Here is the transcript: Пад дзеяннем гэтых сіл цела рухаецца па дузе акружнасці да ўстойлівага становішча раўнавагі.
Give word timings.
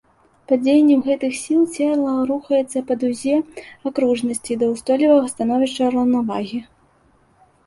Пад 0.51 0.59
дзеяннем 0.61 1.01
гэтых 1.07 1.35
сіл 1.41 1.61
цела 1.81 2.13
рухаецца 2.31 2.79
па 2.87 2.97
дузе 3.03 3.35
акружнасці 3.91 4.53
да 4.63 4.71
ўстойлівага 4.73 5.27
становішча 5.35 5.83
раўнавагі. 5.99 6.59